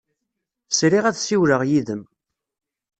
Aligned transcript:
Sriɣ 0.77 1.03
ad 1.05 1.15
ssiwleɣ 1.17 1.61
yid-m. 1.69 2.03